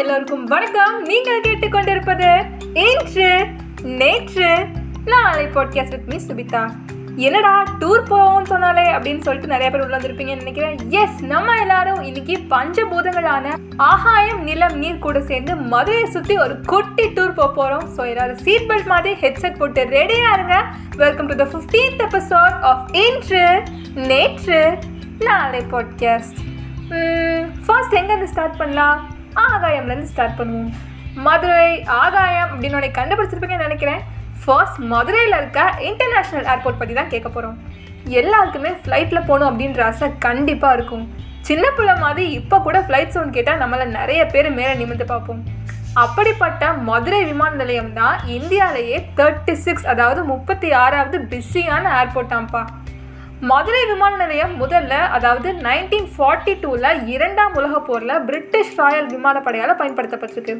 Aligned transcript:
எல்லோருக்கும் 0.00 0.44
வணக்கம். 0.44 1.02
நீங்கள் 1.02 1.40
கேட்டுக்கொண்டிருப்பது 1.40 2.28
இன்று 2.84 3.46
நேற்று 3.82 4.66
நாளை 5.04 5.44
பாட்காஸ்ட் 5.46 5.94
வித் 5.94 6.08
மீ 6.12 6.18
சுபிதா. 6.26 6.62
என்னடா 7.16 7.62
டூர் 7.80 8.02
போவோம்னு 8.10 8.50
சொன்னாலே 8.52 8.84
அப்படின்னு 8.92 9.24
சொல்லிட்டு 9.26 9.46
நிறைய 9.46 9.70
பேர் 9.70 9.84
உள்ள 9.84 9.98
வந்திருப்பீங்கன்னு 9.98 10.44
நினைக்கிறேன். 10.44 10.76
எஸ் 10.88 11.22
நம்ம 11.22 11.56
எல்லாரும் 11.60 12.02
இன்னைக்கு 12.02 12.36
பஞ்சபூதங்களான 12.50 13.54
ஆகாயம் 13.76 14.42
நிலம் 14.42 14.78
நீர் 14.78 14.98
கூட 14.98 15.20
சேர்ந்து 15.20 15.56
மதுரையை 15.56 16.10
சுற்றி 16.10 16.38
ஒரு 16.38 16.60
குட்டி 16.60 17.06
டூர் 17.06 17.34
போக 17.34 17.50
போகிறோம் 17.52 17.86
ஸோ 17.96 18.08
எல்லாரும் 18.08 18.36
சீட் 18.36 18.68
பெல்ட் 18.70 18.86
மாதிரி 18.86 19.14
ஹெட்செட் 19.20 19.58
போட்டு 19.58 19.84
ரெடியாக 19.84 20.32
இருங்க. 20.32 20.64
Welcome 20.96 21.26
to 21.26 21.34
the 21.34 21.44
fifteenth 21.44 22.04
episode 22.08 22.58
of 22.60 22.96
Indru 23.04 23.62
Netru 23.94 24.78
Naalai 25.18 25.62
podcast 25.70 26.40
first 27.66 27.94
எங்கேருந்து 27.94 28.32
ஸ்டார்ட் 28.34 28.56
பண்ணலாம்? 28.56 29.11
ஆகாயம்லேருந்து 29.48 30.10
ஸ்டார்ட் 30.12 30.38
பண்ணுவோம். 30.40 30.72
மதுரை 31.26 31.70
ஆகாயம் 32.02 32.50
அப்படின்னு 32.52 32.78
உன்னை 32.78 32.90
கண்டுபிடிச்சிருப்பீங்கன்னு 32.98 33.68
நினைக்கிறேன். 33.68 34.02
ஃபர்ஸ்ட் 34.44 34.78
மதுரையில் 34.92 35.38
இருக்க 35.40 35.60
இன்டர்நேஷ்னல் 35.88 36.48
ஏர்போர்ட் 36.52 36.80
பற்றி 36.80 36.94
தான் 37.00 37.12
கேட்க 37.14 37.28
போகிறோம் 37.28 37.58
எல்லாருக்குமே 38.20 38.70
ஃப்ளைட்டில் 38.82 39.26
போகணும் 39.28 39.48
அப்படின்ற 39.50 39.82
ஆசை 39.88 40.06
கண்டிப்பாக 40.26 40.76
இருக்கும். 40.78 41.04
சின்ன 41.48 41.64
பிள்ளை 41.76 41.94
மாதிரி 42.04 42.24
இப்போ 42.38 42.56
கூட 42.66 42.78
ஃப்ளைட் 42.86 43.14
சவுண்ட் 43.14 43.36
கேட்டால் 43.36 43.60
நம்மளை 43.62 43.86
நிறைய 43.98 44.20
பேர் 44.32 44.48
மேலே 44.58 44.72
நிமிர்ந்து 44.80 45.06
பார்ப்போம். 45.12 45.42
அப்படிப்பட்ட 46.02 46.72
மதுரை 46.88 47.20
விமான 47.30 47.52
நிலையம் 47.62 47.90
தான் 47.98 48.16
இந்தியாவிலேயே 48.36 48.98
தேர்ட்டி 49.18 49.54
சிக்ஸ் 49.64 49.88
அதாவது 49.92 50.20
முப்பத்தி 50.30 50.68
ஆறாவது 50.82 51.18
பிஸியான 51.32 51.84
ஏர்போர்ட்டாம்ப்பா 52.00 52.62
மதுரை 53.50 53.80
விமான 53.88 54.12
நிலையம் 54.20 54.52
முதல்ல 54.60 54.94
அதாவது 55.16 55.48
நைன்டீன் 55.64 56.06
ஃபார்ட்டி 56.14 56.52
டூவில் 56.62 57.00
இரண்டாம் 57.14 57.54
உலகப் 57.58 57.86
போரில் 57.86 58.12
பிரிட்டிஷ் 58.28 58.76
ராயல் 58.80 59.08
விமானப்படையால் 59.14 59.72
பயன்படுத்தப்பட்டிருக்கு. 59.80 60.54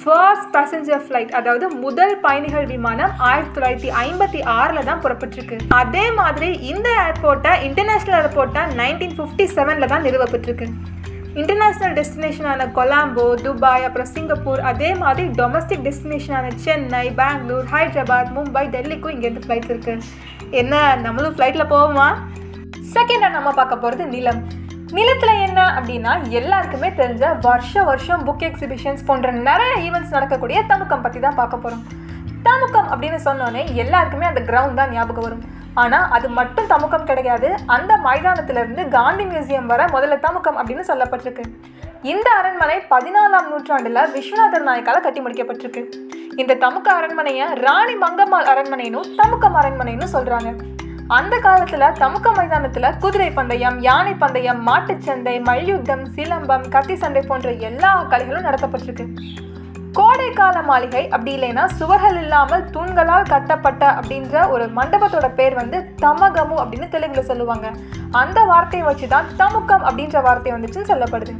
ஃபர்ஸ்ட் 0.00 0.50
பேசஞ்சர் 0.56 1.02
ஃப்ளைட் 1.06 1.32
அதாவது 1.38 1.66
முதல் 1.84 2.14
பயணிகள் 2.26 2.66
விமானம் 2.74 3.14
ஆயிரத்தி 3.28 3.54
தொள்ளாயிரத்தி 3.56 3.92
ஐம்பத்தி 4.04 4.40
ஆறில் 4.58 4.88
தான் 4.90 5.02
புறப்பட்டிருக்கு. 5.04 5.58
அதே 5.82 6.04
மாதிரி 6.20 6.50
இந்த 6.72 6.88
ஏர்போர்ட்டை 7.06 7.54
இன்டர்நேஷ்னல் 7.68 8.18
ஏர்போர்ட்டை 8.20 8.64
நைன்டீன் 8.82 9.16
ஃபிஃப்டி 9.18 9.46
செவனில் 9.56 9.92
தான் 9.94 10.06
நிறுவப்பட்டிருக்கு. 10.08 10.68
இன்டர்நேஷ்னல் 11.40 11.96
டெஸ்டினேஷனான 11.98 12.68
கொலாம்போ 12.78 13.26
துபாய் 13.44 13.86
அப்புறம் 13.88 14.12
சிங்கப்பூர் 14.14 14.62
அதே 14.70 14.92
மாதிரி 15.02 15.24
டொமஸ்டிக் 15.40 15.86
டெஸ்டினேஷனான 15.88 16.54
சென்னை 16.66 17.06
பெங்களூர் 17.20 17.68
ஹைதராபாத் 17.74 18.34
மும்பை 18.38 18.66
டெல்லிக்கும் 18.76 19.14
இங்கேருந்து 19.16 19.44
ஃப்ளைட்ஸ் 19.46 19.72
இருக்குது 19.74 20.41
என்ன 20.60 20.74
நம்மளும் 21.04 21.34
ஃப்ளைட்டில் 21.36 21.70
போவோமா? 21.72 22.08
செகண்டாக 22.94 23.36
நம்ம 23.36 23.50
பார்க்க 23.58 23.82
போகிறது 23.82 24.04
நிலம். 24.14 24.40
நிலத்தில் 24.96 25.42
என்ன 25.46 25.60
அப்படின்னா 25.76 26.12
எல்லாருக்குமே 26.38 26.88
தெரிஞ்ச 26.98 27.24
வருஷ 27.46 27.82
வருஷம் 27.90 28.24
புக் 28.26 28.44
எக்ஸிபிஷன்ஸ் 28.48 29.06
போன்ற 29.08 29.30
நிறைய 29.48 29.72
ஈவெண்ட்ஸ் 29.86 30.14
நடக்கக்கூடிய 30.16 30.58
தமுக்கம் 30.70 31.04
பற்றி 31.04 31.20
தான் 31.20 31.38
பார்க்க 31.40 31.64
போகிறோம் 31.64 31.84
தமுக்கம் 32.46 32.88
அப்படின்னு 32.92 33.18
சொன்னோன்னே 33.28 33.62
எல்லாருக்குமே 33.82 34.26
அந்த 34.30 34.40
கிரவுண்ட் 34.50 34.80
தான் 34.80 34.92
ஞாபகம் 34.96 35.26
வரும். 35.26 35.44
ஆனால் 35.82 36.06
அது 36.16 36.28
மட்டும் 36.38 36.70
தமுக்கம் 36.72 37.08
கிடையாது. 37.10 37.50
அந்த 37.76 37.92
மைதானத்திலிருந்து 38.06 38.82
காந்தி 38.96 39.24
மியூசியம் 39.24 39.70
வர 39.72 39.84
முதல்ல 39.94 40.18
தமுக்கம் 40.26 40.58
அப்படின்னு 40.60 40.84
சொல்லப்பட்டிருக்கு. 40.90 41.44
இந்த 42.12 42.28
அரண்மனை 42.38 42.78
பதினாலாம் 42.94 43.48
நூற்றாண்டில் 43.52 44.08
விஸ்வநாதர் 44.16 44.68
நாயக்கால் 44.68 45.04
கட்டி 45.06 45.20
முடிக்கப்பட்டிருக்கு. 45.26 45.84
இந்த 46.40 46.54
தமுக்க 46.54 46.88
அரண்மனையை 46.98 47.46
ராணி 47.64 47.94
மங்கம்மாள் 48.02 48.46
அரண்மனைனும் 48.50 49.08
தமுக்கம் 49.18 49.56
அரண்மனைன்னு 49.60 50.06
சொல்கிறாங்க 50.12 50.50
அந்த 51.16 51.34
காலத்தில் 51.38 51.84
தமுக்க 52.00 52.28
மைதானத்தில் 52.36 52.88
குதிரை 53.02 53.28
பந்தயம் 53.30 53.78
யானை 53.86 54.14
பந்தயம் 54.14 54.60
மாட்டுச்சந்தை 54.68 55.34
மல்யுத்தம் 55.48 56.04
சிலம்பம் 56.14 56.64
கத்தி 56.74 56.96
சண்டை 56.96 57.22
போன்ற 57.22 57.50
எல்லா 57.68 57.90
கலைகளும் 58.12 58.46
நடத்தப்பட்டிருக்கு. 58.48 59.06
கோடைக்கால 59.98 60.62
மாளிகை 60.70 61.04
அப்படி 61.08 61.32
இல்லைன்னா 61.36 61.64
சுவர்கள் 61.78 62.18
இல்லாமல் 62.22 62.66
தூண்களால் 62.74 63.30
கட்டப்பட்ட 63.32 63.84
அப்படின்ற 63.98 64.48
ஒரு 64.48 64.66
மண்டபத்தோட 64.78 65.28
பேர் 65.40 65.54
வந்து 65.54 65.80
தமகமு 66.04 66.56
அப்படின்னு 66.62 66.88
தெலுங்குல 66.94 67.24
சொல்லுவாங்க. 67.30 67.68
அந்த 68.10 68.44
வார்த்தையை 68.44 68.86
வச்சு 68.88 69.08
தான் 69.08 69.28
தமுக்கம் 69.42 69.84
அப்படின்ற 69.88 70.22
வார்த்தை 70.22 70.52
வந்துச்சுன்னு 70.52 70.92
சொல்லப்படுது. 70.92 71.34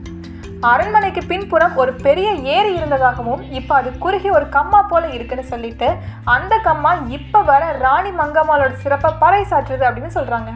அரண்மனைக்கு 0.71 1.23
பின்புறம் 1.31 1.73
ஒரு 1.83 1.93
பெரிய 2.05 2.29
ஏரி 2.57 2.73
இருந்ததாகவும் 2.79 3.41
இப்போ 3.59 3.73
அது 3.79 3.89
குறுகி 4.03 4.29
ஒரு 4.39 4.47
கம்மா 4.57 4.81
போல 4.91 5.05
இருக்குன்னு 5.17 5.45
சொல்லிட்டு 5.53 5.89
அந்த 6.35 6.55
கம்மா 6.67 6.93
இப்போ 7.17 7.39
வர 7.49 7.63
ராணி 7.85 8.11
மங்கம்மாளோட 8.21 8.75
சிறப்பை 8.83 9.11
பறைசாற்றுது 9.23 9.85
அப்படின்னு 9.89 10.17
சொல்கிறாங்க 10.19 10.53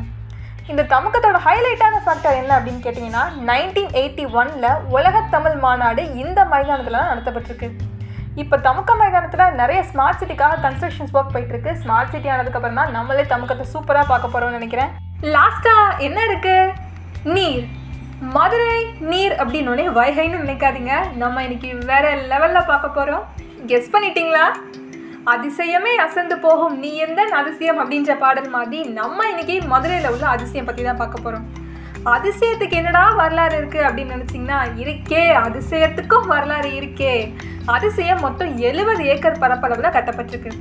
இந்த 0.73 0.83
தமுக்கத்தோட 0.93 1.39
ஹைலைட்டான 1.47 1.99
ஃபேக்டர் 2.05 2.39
என்ன 2.43 2.53
அப்படின்னு 2.59 2.85
கேட்டிங்கன்னா 2.85 3.25
நைன்டீன் 3.49 3.93
எயிட்டி 4.01 4.25
ஒனில் 4.41 4.69
உலகத்தமிழ் 4.97 5.59
மாநாடு 5.65 6.05
இந்த 6.23 6.39
மைதானத்தில் 6.53 6.99
தான் 6.99 7.11
நடத்தப்பட்டிருக்கு. 7.13 7.69
இப்போ 8.43 8.57
தமுக்க 8.67 8.95
மைதானத்தில் 9.01 9.57
நிறைய 9.61 9.81
ஸ்மார்ட் 9.91 10.21
சிட்டிக்காக 10.21 10.59
கன்ஸ்ட்ரக்ஷன்ஸ் 10.65 11.15
ஒர்க் 11.19 11.33
போயிட்டுருக்கு. 11.35 11.73
ஸ்மார்ட் 11.83 12.13
சிட்டி 12.15 12.31
ஆனதுக்கப்புறம் 12.35 12.81
தான் 12.81 12.95
நம்மளே 12.99 13.25
தமுக்கத்தை 13.33 13.67
சூப்பராக 13.75 14.07
பார்க்க 14.13 14.33
போகிறோம்னு 14.35 14.59
நினைக்கிறேன். 14.59 14.93
லாஸ்ட்டாக 15.37 15.99
என்ன 16.09 16.19
இருக்குது 16.29 16.73
நீர். 17.37 17.67
மதுரை 18.35 18.77
நீர் 19.09 19.33
அப்படின்னோடனே 19.41 19.87
வைகைன்னு 19.97 20.39
நினைக்காதீங்க. 20.43 20.93
நம்ம 21.23 21.43
இன்னைக்கு 21.47 21.71
வேற 21.91 22.05
லெவலில் 22.31 22.69
பார்க்க 22.71 22.89
போகிறோம் 22.97 23.25
கெஸ் 23.71 23.91
பண்ணிட்டீங்களா? 23.95 24.45
அதிசயமே 25.33 25.93
அசந்து 26.05 26.37
போகும். 26.45 26.75
நீ 26.83 26.91
எந்த 27.07 27.27
அதிசயம் 27.41 27.81
அப்படின்ற 27.83 28.15
பாடல் 28.23 28.49
மாதிரி 28.55 28.81
நம்ம 29.01 29.27
இன்னைக்கு 29.33 29.57
மதுரையில் 29.73 30.09
உள்ள 30.13 30.27
அதிசயம் 30.37 30.69
பற்றி 30.69 30.85
தான் 30.89 31.01
பார்க்க 31.03 31.25
போகிறோம் 31.27 31.45
அதிசயத்துக்கு 32.15 32.79
என்னடா 32.81 33.05
வரலாறு 33.21 33.55
இருக்குது 33.61 33.87
அப்படின்னு 33.89 34.17
நினச்சிங்கன்னா 34.17 34.59
இருக்கே 34.83 35.23
அதிசயத்துக்கும் 35.45 36.27
வரலாறு 36.33 36.73
இருக்கே. 36.81 37.15
அதிசயம் 37.77 38.25
மொத்தம் 38.27 38.53
எழுபது 38.71 39.05
ஏக்கர் 39.13 39.41
பரப்பளவில் 39.45 39.95
கட்டப்பட்டிருக்கு. 39.99 40.53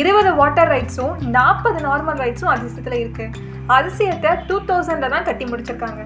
இருபது 0.00 0.30
வாட்டர் 0.42 0.72
ரைட்ஸும் 0.76 1.14
நாற்பது 1.36 1.78
நார்மல் 1.88 2.22
ரைட்ஸும் 2.26 2.54
அதிசயத்தில் 2.54 3.00
இருக்குது 3.02 3.46
அதிசயத்தை 3.76 4.32
டூ 4.48 4.56
தௌசண்டில் 4.70 5.14
தான் 5.14 5.28
கட்டி 5.28 5.44
முடிச்சிருக்காங்க. 5.50 6.02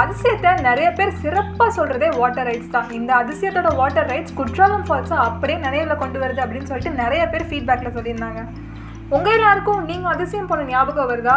அதிசயத்தை 0.00 0.50
நிறைய 0.66 0.88
பேர் 0.98 1.18
சிறப்பாக 1.22 1.70
சொல்கிறதே 1.78 2.08
வாட்டர் 2.20 2.46
ரைட்ஸ் 2.48 2.70
தான். 2.74 2.86
இந்த 2.98 3.10
அதிசயத்தோட 3.22 3.70
வாட்டர் 3.80 4.08
ரைட்ஸ் 4.12 4.36
குற்றாலம் 4.38 4.84
ஃபால்ஸை 4.86 5.16
அப்படியே 5.26 5.56
நினைவில் 5.64 6.00
கொண்டு 6.02 6.18
வருது 6.22 6.40
அப்படின்னு 6.44 6.70
சொல்லிட்டு 6.70 7.00
நிறைய 7.02 7.22
பேர் 7.32 7.48
ஃபீட்பேக்கில் 7.50 7.96
சொல்லியிருந்தாங்க. 7.96 8.42
உங்கள் 9.16 9.34
எல்லாருக்கும் 9.38 9.82
நீங்கள் 9.90 10.12
அதிசயம் 10.14 10.48
போன 10.52 10.64
ஞாபகம் 10.72 11.10
வருதா? 11.12 11.36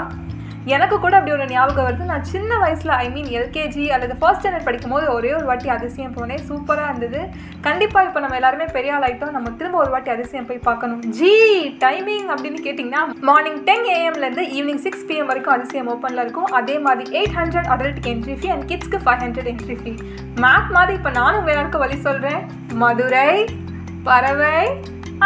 எனக்கு 0.74 0.96
கூட 1.04 1.14
அப்படி 1.18 1.34
ஒரு 1.36 1.46
ஞாபகம் 1.54 1.86
வருது. 1.88 2.06
நான் 2.12 2.24
சின்ன 2.32 2.52
வயசில் 2.62 2.94
ஐ 3.04 3.08
மீன் 3.16 3.28
எல்கேஜி 3.40 3.84
அல்லது 3.96 4.14
ஃபர்ஸ்ட் 4.22 4.42
ஸ்டாண்டர்ட் 4.42 4.68
படிக்கும்போது 4.68 5.06
ஒரே 5.16 5.32
ஒரு 5.40 5.46
வாட்டி 5.50 5.70
அதிசயம் 5.76 6.16
போனேன். 6.16 6.42
சூப்பராக 6.50 6.90
இருந்தது. 6.92 7.20
கண்டிப்பாக 7.68 8.08
இப்போ 8.08 8.20
நம்ம 8.24 8.38
எல்லாருமே 8.40 8.66
பெரிய 8.78 8.94
ஆள் 8.96 9.06
ஆகிட்டோம் 9.08 9.36
நம்ம 9.38 9.52
திரும்ப 9.60 9.78
ஒரு 9.84 9.92
வாட்டி 9.96 10.12
அதிசயம் 10.16 10.48
போய் 10.50 10.66
பார்க்கணும். 10.70 11.04
ஜி 11.20 11.34
டைமிங் 11.84 12.28
அப்படின்னு 12.36 12.62
கேட்டிங்கன்னா 12.68 13.04
மார்னிங் 13.30 13.62
டென் 13.70 13.86
ஏஎம்லேருந்து 13.98 14.46
ஈவினிங் 14.58 14.82
சிக்ஸ் 14.88 15.06
பிஎம் 15.12 15.30
வரைக்கும் 15.32 15.56
அதிசயம் 15.58 15.92
ஓப்பனில் 15.94 16.24
இருக்கும். 16.26 16.50
அதே 16.62 16.78
மாதிரி 16.88 17.06
எயிட் 17.20 17.38
ஹண்ட்ரட் 17.40 17.70
அடல்ட்டுக்கு 17.76 18.14
entry 18.16 18.38
fee 18.42 18.50
and 18.56 18.68
கிட்ஸ்க்கு 18.72 19.04
five 19.06 19.22
hundred 19.26 19.52
entry 19.54 19.78
fee 19.84 19.94
map 20.46 20.74
மாதிரி 20.78 20.96
இப்போ 21.00 21.14
நானும் 21.22 21.48
வேளாண்க்கு 21.52 21.84
வழி 21.86 22.00
சொல்கிறேன் 22.08 22.42
மதுரை 22.84 23.30
பறவை 24.10 24.58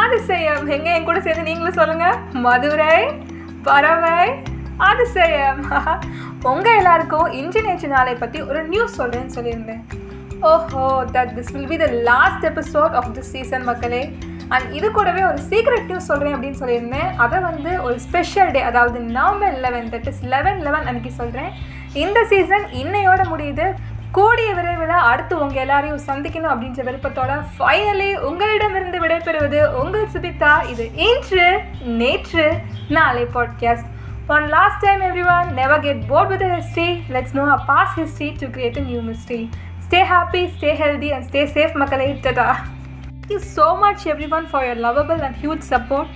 அதிசயம். 0.03 0.63
எங்கே 0.75 0.91
என் 0.97 1.09
கூட 1.09 1.19
சேர்ந்து 1.25 1.49
நீங்களும் 1.49 1.79
சொல்லுங்கள் 1.81 2.17
மதுரை 2.47 2.95
பறவை 3.67 4.19
அதிசயம். 4.87 5.61
உங்கள் 6.51 6.77
எல்லாருக்கும் 6.79 7.27
இன்று 7.39 7.87
நாளை 7.93 8.13
பற்றி 8.15 8.41
ஒரு 8.49 8.61
நியூஸ் 8.73 8.97
சொல்கிறேன்னு 9.01 9.35
சொல்லியிருந்தேன். 9.37 9.83
ஓஹோ 10.51 10.83
that 11.15 11.31
this 11.37 11.51
will 11.53 11.69
be 11.71 11.77
the 11.83 11.87
last 12.09 12.45
episode 12.49 12.93
of 12.99 13.09
this 13.15 13.31
season 13.35 13.65
மக்களே. 13.69 14.01
அண்ட் 14.53 14.67
இது 14.77 14.87
கூடவே 14.91 15.23
ஒரு 15.31 15.39
சீக்ரெட் 15.49 15.89
நியூஸ் 15.89 16.09
சொல்கிறேன் 16.11 16.35
அப்படின்னு 16.35 16.61
சொல்லியிருந்தேன். 16.61 17.09
அதை 17.23 17.39
வந்து 17.39 17.71
ஒரு 17.87 17.99
ஸ்பெஷல் 18.05 18.51
டே 18.55 18.61
அதாவது 18.69 18.99
November 19.17 19.57
eleven 19.65 19.89
that 19.93 20.07
is 20.11 20.23
eleven 20.33 20.59
eleven 20.67 20.87
அன்றைக்கி 20.91 21.11
சொல்கிறேன் 21.19 21.51
இந்த 22.03 22.19
சீசன் 22.31 22.65
இன்னையோட 22.81 23.21
முடியுது. 23.33 23.67
கூடிய 24.17 24.49
விரைவில் 24.57 24.93
அடுத்து 25.09 25.33
உங்கள் 25.43 25.61
எல்லாரையும் 25.63 26.01
சந்திக்கணும் 26.07 26.51
அப்படின்ற 26.53 26.83
விருப்பத்தோட 26.87 27.31
ஃபைனலி 27.55 28.09
உங்களிடமிருந்து 28.29 28.99
விடைபெறுவது 29.03 29.59
உங்கள் 29.81 30.11
சுபிதா. 30.13 30.53
இது 30.71 30.85
Indru 31.09 31.47
Netru 32.01 32.47
Naalai 32.97 33.25
podcast 33.35 33.89
One 34.29 34.47
last 34.51 34.79
time, 34.85 35.01
everyone, 35.01 35.55
never 35.55 35.79
get 35.81 36.07
bored 36.07 36.29
with 36.29 36.37
the 36.37 36.49
history. 36.55 37.03
Let's 37.09 37.33
know 37.33 37.45
our 37.45 37.65
past 37.65 37.95
history 37.97 38.37
to 38.37 38.47
create 38.47 38.77
a 38.77 38.81
new 38.81 39.01
mystery. 39.01 39.49
Stay 39.87 40.01
happy, 40.09 40.51
stay 40.55 40.75
healthy, 40.75 41.11
and 41.13 41.25
stay 41.25 41.47
safe, 41.51 41.71
Makalai. 41.73 42.21
Tada! 42.21 42.45
Thank 43.07 43.31
you 43.31 43.39
so 43.39 43.75
much, 43.75 44.05
everyone, 44.05 44.45
for 44.45 44.63
your 44.63 44.75
lovable 44.75 45.19
and 45.29 45.35
huge 45.35 45.63
support. 45.63 46.07